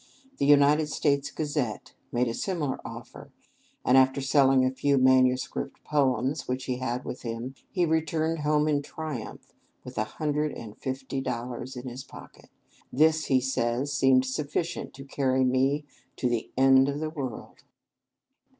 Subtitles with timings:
[0.39, 3.29] The "United States Gazette" made a similar offer,
[3.85, 8.67] and, after selling a few manuscript poems which he had with him, he returned home
[8.67, 9.53] in triumph,
[9.83, 12.49] with a hundred and forty dollars in his pocket!
[12.91, 17.59] "This," he says, "seemed sufficient to carry me to the end of the world."